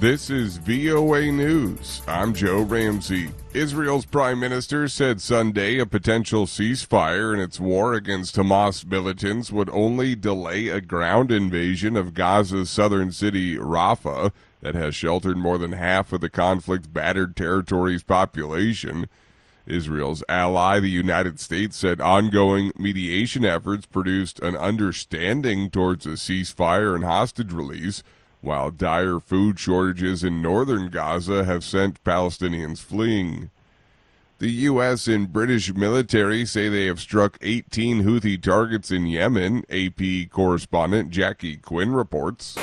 This 0.00 0.30
is 0.30 0.58
VOA 0.58 1.32
News. 1.32 2.02
I'm 2.06 2.32
Joe 2.32 2.62
Ramsey. 2.62 3.32
Israel's 3.52 4.06
prime 4.06 4.38
minister 4.38 4.86
said 4.86 5.20
Sunday 5.20 5.80
a 5.80 5.86
potential 5.86 6.46
ceasefire 6.46 7.34
in 7.34 7.40
its 7.40 7.58
war 7.58 7.94
against 7.94 8.36
Hamas 8.36 8.86
militants 8.86 9.50
would 9.50 9.68
only 9.70 10.14
delay 10.14 10.68
a 10.68 10.80
ground 10.80 11.32
invasion 11.32 11.96
of 11.96 12.14
Gaza's 12.14 12.70
southern 12.70 13.10
city, 13.10 13.56
Rafah, 13.56 14.30
that 14.60 14.76
has 14.76 14.94
sheltered 14.94 15.36
more 15.36 15.58
than 15.58 15.72
half 15.72 16.12
of 16.12 16.20
the 16.20 16.30
conflict's 16.30 16.86
battered 16.86 17.34
territory's 17.34 18.04
population. 18.04 19.08
Israel's 19.66 20.22
ally, 20.28 20.78
the 20.78 20.88
United 20.88 21.40
States, 21.40 21.76
said 21.76 22.00
ongoing 22.00 22.70
mediation 22.78 23.44
efforts 23.44 23.84
produced 23.84 24.38
an 24.38 24.56
understanding 24.56 25.70
towards 25.70 26.06
a 26.06 26.10
ceasefire 26.10 26.94
and 26.94 27.02
hostage 27.02 27.52
release 27.52 28.04
while 28.40 28.70
dire 28.70 29.20
food 29.20 29.58
shortages 29.58 30.22
in 30.24 30.40
northern 30.40 30.88
Gaza 30.88 31.44
have 31.44 31.64
sent 31.64 32.02
Palestinians 32.04 32.78
fleeing. 32.78 33.50
The 34.38 34.50
U.S. 34.50 35.08
and 35.08 35.32
British 35.32 35.74
military 35.74 36.46
say 36.46 36.68
they 36.68 36.86
have 36.86 37.00
struck 37.00 37.38
18 37.42 38.04
Houthi 38.04 38.40
targets 38.40 38.92
in 38.92 39.06
Yemen, 39.06 39.64
AP 39.68 40.30
correspondent 40.30 41.10
Jackie 41.10 41.56
Quinn 41.56 41.92
reports. 41.92 42.56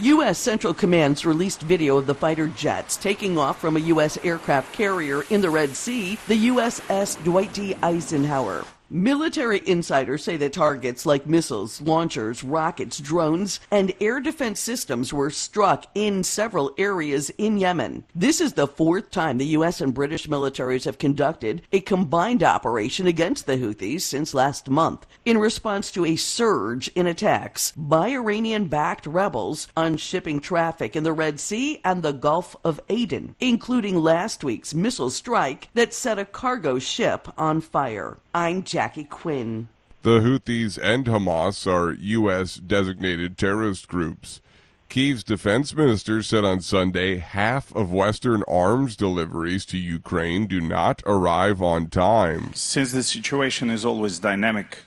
U.S. 0.00 0.38
Central 0.38 0.72
Command's 0.72 1.26
released 1.26 1.62
video 1.62 1.96
of 1.96 2.06
the 2.06 2.14
fighter 2.14 2.46
jets 2.46 2.96
taking 2.96 3.36
off 3.36 3.60
from 3.60 3.76
a 3.76 3.80
U.S. 3.80 4.16
aircraft 4.22 4.72
carrier 4.72 5.22
in 5.30 5.40
the 5.40 5.50
Red 5.50 5.74
Sea, 5.74 6.16
the 6.28 6.48
USS 6.50 7.22
Dwight 7.24 7.52
D. 7.52 7.74
Eisenhower. 7.82 8.64
Military 8.90 9.60
insiders 9.66 10.24
say 10.24 10.38
that 10.38 10.54
targets 10.54 11.04
like 11.04 11.26
missiles, 11.26 11.82
launchers, 11.82 12.42
rockets, 12.42 12.98
drones, 12.98 13.60
and 13.70 13.92
air 14.00 14.18
defense 14.18 14.60
systems 14.60 15.12
were 15.12 15.28
struck 15.28 15.84
in 15.94 16.24
several 16.24 16.72
areas 16.78 17.28
in 17.36 17.58
Yemen. 17.58 18.04
This 18.14 18.40
is 18.40 18.54
the 18.54 18.66
fourth 18.66 19.10
time 19.10 19.36
the 19.36 19.44
U.S. 19.58 19.82
and 19.82 19.92
British 19.92 20.26
militaries 20.26 20.86
have 20.86 20.96
conducted 20.96 21.60
a 21.70 21.80
combined 21.80 22.42
operation 22.42 23.06
against 23.06 23.44
the 23.44 23.58
Houthis 23.58 24.00
since 24.00 24.32
last 24.32 24.70
month 24.70 25.04
in 25.26 25.36
response 25.36 25.90
to 25.92 26.06
a 26.06 26.16
surge 26.16 26.88
in 26.94 27.06
attacks 27.06 27.74
by 27.76 28.08
Iranian 28.08 28.68
backed 28.68 29.04
rebels 29.04 29.68
on 29.76 29.98
shipping 29.98 30.40
traffic 30.40 30.96
in 30.96 31.04
the 31.04 31.12
Red 31.12 31.38
Sea 31.38 31.78
and 31.84 32.02
the 32.02 32.12
Gulf 32.12 32.56
of 32.64 32.80
Aden, 32.88 33.36
including 33.38 33.96
last 33.96 34.42
week's 34.42 34.72
missile 34.72 35.10
strike 35.10 35.68
that 35.74 35.92
set 35.92 36.18
a 36.18 36.24
cargo 36.24 36.78
ship 36.78 37.28
on 37.36 37.60
fire. 37.60 38.16
I'm 38.32 38.62
Jackie 38.78 39.02
Quinn. 39.02 39.66
The 40.02 40.20
Houthis 40.20 40.78
and 40.80 41.04
Hamas 41.06 41.66
are 41.66 41.94
U.S. 41.94 42.54
designated 42.54 43.36
terrorist 43.36 43.88
groups. 43.88 44.40
Kiev's 44.88 45.24
defense 45.24 45.74
minister 45.74 46.22
said 46.22 46.44
on 46.44 46.60
Sunday 46.60 47.16
half 47.16 47.74
of 47.74 47.90
Western 47.90 48.44
arms 48.46 48.94
deliveries 48.94 49.66
to 49.66 49.78
Ukraine 49.78 50.46
do 50.46 50.60
not 50.60 51.02
arrive 51.06 51.60
on 51.60 51.88
time. 51.88 52.54
Since 52.54 52.92
the 52.92 53.02
situation 53.02 53.68
is 53.68 53.84
always 53.84 54.20
dynamic, 54.20 54.84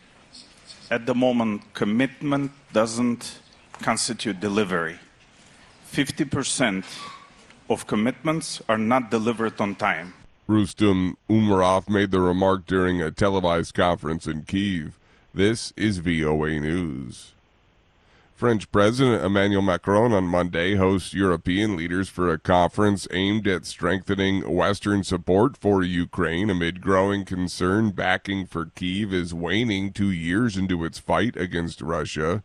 at 0.89 1.05
the 1.05 1.13
moment, 1.13 1.73
commitment 1.73 2.53
doesn't 2.71 3.39
constitute 3.81 4.39
delivery. 4.39 4.99
50% 5.91 6.85
of 7.69 7.87
commitments 7.87 8.61
are 8.69 8.77
not 8.77 9.11
delivered 9.11 9.59
on 9.59 9.75
time. 9.75 10.13
Rustem 10.51 11.15
Umerov 11.29 11.87
made 11.87 12.11
the 12.11 12.19
remark 12.19 12.65
during 12.65 13.01
a 13.01 13.09
televised 13.09 13.73
conference 13.73 14.27
in 14.27 14.41
Kiev. 14.41 14.99
This 15.33 15.71
is 15.77 15.99
VOA 15.99 16.59
News. 16.59 17.31
French 18.35 18.69
President 18.69 19.23
Emmanuel 19.23 19.61
Macron 19.61 20.11
on 20.11 20.25
Monday 20.25 20.75
hosts 20.75 21.13
European 21.13 21.77
leaders 21.77 22.09
for 22.09 22.29
a 22.29 22.37
conference 22.37 23.07
aimed 23.11 23.47
at 23.47 23.65
strengthening 23.65 24.41
Western 24.53 25.05
support 25.05 25.55
for 25.55 25.83
Ukraine 25.83 26.49
amid 26.49 26.81
growing 26.81 27.23
concern 27.23 27.91
backing 27.91 28.45
for 28.45 28.65
Kiev 28.75 29.13
is 29.13 29.33
waning 29.33 29.93
two 29.93 30.11
years 30.11 30.57
into 30.57 30.83
its 30.83 30.99
fight 30.99 31.37
against 31.37 31.81
Russia. 31.81 32.43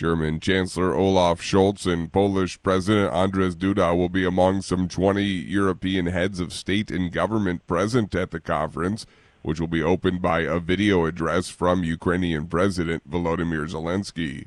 German 0.00 0.40
Chancellor 0.40 0.94
Olaf 0.94 1.42
Scholz 1.42 1.84
and 1.84 2.10
Polish 2.10 2.58
President 2.62 3.12
Andrzej 3.12 3.56
Duda 3.56 3.94
will 3.94 4.08
be 4.08 4.24
among 4.24 4.62
some 4.62 4.88
20 4.88 5.22
European 5.22 6.06
heads 6.06 6.40
of 6.40 6.54
state 6.54 6.90
and 6.90 7.12
government 7.12 7.66
present 7.66 8.14
at 8.14 8.30
the 8.30 8.40
conference, 8.40 9.04
which 9.42 9.60
will 9.60 9.68
be 9.68 9.82
opened 9.82 10.22
by 10.22 10.40
a 10.40 10.58
video 10.58 11.04
address 11.04 11.50
from 11.50 11.84
Ukrainian 11.84 12.46
President 12.46 13.10
Volodymyr 13.10 13.68
Zelensky. 13.68 14.46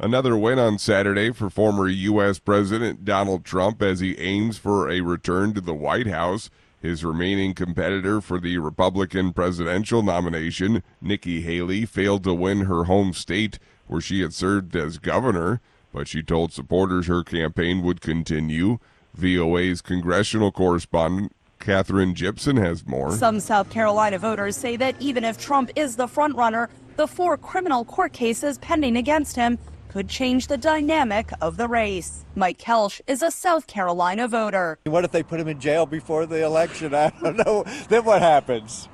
Another 0.00 0.36
win 0.36 0.58
on 0.58 0.80
Saturday 0.80 1.30
for 1.30 1.48
former 1.48 1.86
U.S. 1.86 2.40
President 2.40 3.04
Donald 3.04 3.44
Trump 3.44 3.80
as 3.80 4.00
he 4.00 4.18
aims 4.18 4.58
for 4.58 4.90
a 4.90 5.00
return 5.00 5.54
to 5.54 5.60
the 5.60 5.74
White 5.74 6.08
House. 6.08 6.50
His 6.80 7.04
remaining 7.04 7.52
competitor 7.52 8.22
for 8.22 8.40
the 8.40 8.56
Republican 8.58 9.34
presidential 9.34 10.02
nomination, 10.02 10.82
Nikki 11.00 11.42
Haley, 11.42 11.84
failed 11.84 12.24
to 12.24 12.32
win 12.32 12.60
her 12.62 12.84
home 12.84 13.12
state 13.12 13.58
where 13.86 14.00
she 14.00 14.22
had 14.22 14.32
served 14.32 14.74
as 14.74 14.98
governor, 14.98 15.60
but 15.92 16.08
she 16.08 16.22
told 16.22 16.52
supporters 16.52 17.06
her 17.06 17.22
campaign 17.22 17.82
would 17.82 18.00
continue. 18.00 18.78
VOA's 19.14 19.82
congressional 19.82 20.50
correspondent 20.52 21.34
Katherine 21.58 22.14
Gypson 22.14 22.56
has 22.56 22.86
more. 22.86 23.12
Some 23.12 23.38
South 23.38 23.68
Carolina 23.68 24.18
voters 24.18 24.56
say 24.56 24.76
that 24.76 24.96
even 24.98 25.24
if 25.24 25.38
Trump 25.38 25.70
is 25.76 25.96
the 25.96 26.06
frontrunner, 26.06 26.68
the 26.96 27.06
four 27.06 27.36
criminal 27.36 27.84
court 27.84 28.14
cases 28.14 28.56
pending 28.58 28.96
against 28.96 29.36
him 29.36 29.58
could 29.90 30.08
change 30.08 30.46
the 30.46 30.56
dynamic 30.56 31.30
of 31.40 31.56
the 31.56 31.66
race. 31.66 32.24
Mike 32.36 32.58
Kelsch 32.58 33.00
is 33.08 33.22
a 33.22 33.30
South 33.30 33.66
Carolina 33.66 34.28
voter. 34.28 34.78
What 34.84 35.04
if 35.04 35.10
they 35.10 35.24
put 35.24 35.40
him 35.40 35.48
in 35.48 35.58
jail 35.58 35.84
before 35.84 36.26
the 36.26 36.44
election? 36.44 36.94
I 36.94 37.10
don't 37.20 37.36
know. 37.36 37.64
then 37.88 38.04
what 38.04 38.22
happens? 38.22 38.88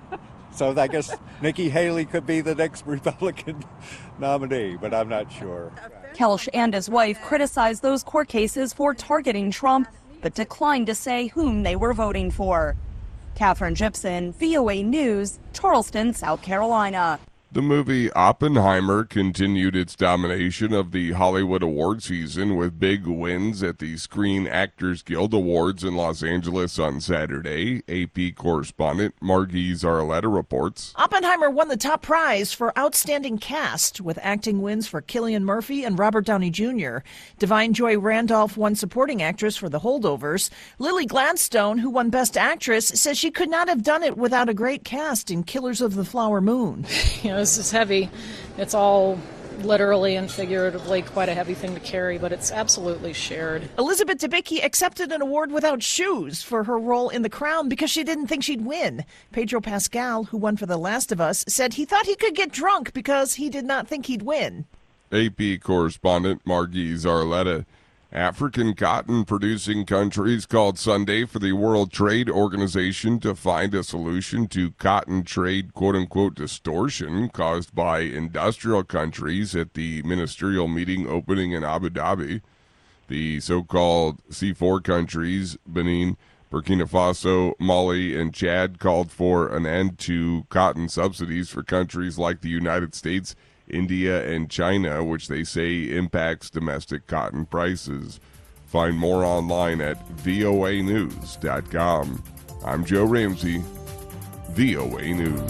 So 0.53 0.75
I 0.75 0.87
guess 0.87 1.15
Nikki 1.43 1.69
Haley 1.69 2.07
could 2.07 2.25
be 2.25 2.41
the 2.41 2.55
next 2.55 2.87
Republican 2.87 3.63
nominee, 4.19 4.79
but 4.81 4.95
I'm 4.95 5.09
not 5.09 5.31
sure. 5.31 5.71
Kelsch 6.15 6.49
and 6.55 6.73
his 6.73 6.89
wife 6.89 7.21
criticized 7.21 7.83
those 7.83 8.03
court 8.03 8.29
cases 8.29 8.73
for 8.73 8.95
targeting 8.95 9.51
Trump, 9.51 9.89
but 10.23 10.35
declined 10.35 10.87
to 10.87 10.95
say 10.95 11.27
whom 11.27 11.63
they 11.63 11.77
were 11.77 11.93
voting 11.93 12.31
for. 12.31 12.75
Katherine 13.35 13.75
Gypson, 13.75 14.33
VOA 14.35 14.83
News, 14.83 15.39
Charleston, 15.53 16.15
South 16.15 16.41
Carolina. 16.41 17.21
The 17.57 17.63
movie 17.63 18.13
Oppenheimer 18.13 19.05
continued 19.05 19.75
its 19.75 19.97
domination 19.97 20.75
of 20.75 20.93
the 20.93 21.13
Hollywood 21.13 21.63
award 21.63 22.03
season 22.03 22.55
with 22.55 22.79
big 22.79 23.07
wins 23.07 23.63
at 23.63 23.79
the 23.79 23.97
Screen 23.97 24.47
Actors 24.47 25.01
Guild 25.01 25.33
Awards 25.33 25.83
in 25.83 25.97
Los 25.97 26.23
Angeles 26.23 26.79
on 26.79 27.01
Saturday. 27.01 27.83
AP 27.89 28.37
correspondent 28.37 29.15
Margie 29.23 29.73
Zarletta 29.73 30.31
reports. 30.31 30.93
Oppenheimer 30.97 31.49
won 31.49 31.69
the 31.69 31.79
top 31.79 32.03
prize 32.03 32.53
for 32.53 32.79
Outstanding 32.79 33.39
Cast 33.39 34.03
with 34.03 34.19
acting 34.21 34.61
wins 34.61 34.87
for 34.87 35.01
Cillian 35.01 35.45
Murphy 35.45 35.83
and 35.83 35.99
Robert 35.99 36.27
Downey 36.27 36.51
Jr. 36.51 36.99
Da'Vine 37.41 37.73
Joy 37.73 37.97
Randolph 37.99 38.59
won 38.59 38.75
Supporting 38.75 39.23
Actress 39.23 39.57
for 39.57 39.71
The 39.71 39.81
Holdovers. 39.81 40.51
Lily 40.79 41.07
Gladstone, 41.07 41.79
who 41.79 41.89
won 41.89 42.11
Best 42.11 42.37
Actress, 42.37 42.89
says 42.89 43.17
she 43.17 43.31
could 43.31 43.49
not 43.49 43.69
have 43.69 43.83
done 43.83 44.03
it 44.03 44.19
without 44.19 44.51
a 44.51 44.55
great 44.55 44.85
cast 44.85 45.31
in 45.31 45.43
Killers 45.43 45.81
of 45.81 45.95
the 45.95 46.05
Flower 46.05 46.43
Moon. 46.43 46.85
You 47.23 47.33
know, 47.33 47.46
this 47.47 47.59
is 47.59 47.71
heavy. 47.71 48.11
It's 48.59 48.75
all 48.75 49.21
literally 49.61 50.17
and 50.17 50.29
figuratively 50.29 51.01
quite 51.03 51.29
a 51.29 51.35
heavy 51.35 51.55
thing 51.55 51.75
to 51.75 51.81
carry, 51.81 52.19
but 52.19 52.33
it's 52.33 52.51
absolutely 52.51 53.13
shared. 53.13 53.69
Elizabeth 53.79 54.19
Debicki 54.19 54.65
accepted 54.65 55.13
an 55.13 55.23
award 55.23 55.53
without 55.53 55.81
shoes 55.81 56.43
for 56.43 56.65
her 56.65 56.77
role 56.77 57.09
in 57.09 57.23
The 57.23 57.31
Crown 57.31 57.69
because 57.69 57.89
she 57.89 58.03
didn't 58.03 58.27
think 58.27 58.43
she'd 58.43 58.67
win. 58.67 59.05
Pedro 59.31 59.61
Pascal, 59.61 60.25
who 60.25 60.37
won 60.37 60.57
for 60.57 60.67
The 60.67 60.77
Last 60.77 61.13
of 61.13 61.21
Us, 61.21 61.45
said 61.47 61.75
he 61.75 61.85
thought 61.85 62.07
he 62.07 62.17
could 62.17 62.35
get 62.35 62.51
drunk 62.51 62.93
because 62.93 63.35
he 63.35 63.49
did 63.49 63.65
not 63.65 63.87
think 63.87 64.07
he'd 64.07 64.23
win. 64.23 64.67
AP 65.13 65.61
correspondent 65.61 66.43
Margie 66.45 66.95
Zarletta. 66.95 67.65
African 68.13 68.75
cotton 68.75 69.25
producing 69.25 69.85
countries 69.85 70.47
called 70.47 70.79
Sunday 70.79 71.25
for 71.25 71.41
the 71.41 71.53
World 71.53 71.91
Trade 71.91 72.31
Organization 72.31 73.19
to 73.21 73.35
find 73.35 73.75
a 73.75 73.83
solution 73.83 74.47
to 74.49 74.71
cotton 74.73 75.25
trade 75.25 75.75
quote 75.75 75.97
unquote 75.97 76.37
distortion 76.37 77.29
caused 77.29 77.75
by 77.75 78.01
industrial 78.01 78.85
countries 78.85 79.57
at 79.57 79.75
the 79.75 80.03
ministerial 80.03 80.69
meeting 80.69 81.09
opening 81.09 81.51
in 81.51 81.65
Abu 81.65 81.91
Dhabi. 81.91 82.43
The 83.09 83.41
so 83.41 83.65
called 83.65 84.23
C4 84.29 84.85
countries, 84.85 85.57
Benin, 85.67 86.17
Burkina 86.51 86.89
Faso, 86.89 87.55
Mali, 87.59 88.19
and 88.19 88.33
Chad, 88.33 88.79
called 88.79 89.11
for 89.11 89.49
an 89.49 89.67
end 89.67 89.99
to 90.01 90.47
cotton 90.49 90.89
subsidies 90.89 91.49
for 91.49 91.65
countries 91.65 92.19
like 92.19 92.41
the 92.41 92.49
United 92.49 92.95
States 92.95 93.35
India, 93.69 94.29
and 94.29 94.51
China, 94.51 95.05
which 95.05 95.29
they 95.29 95.45
say 95.45 95.97
impacts 95.97 96.51
domestic 96.51 97.07
cotton 97.07 97.47
prices. 97.47 98.19
Find 98.67 98.99
more 98.99 99.25
online 99.25 99.81
at 99.81 100.05
voanews.com. 100.17 102.25
I'm 102.65 102.85
Joe 102.85 103.05
Ramsey, 103.05 103.63
VOA 104.51 105.15
News. 105.15 105.41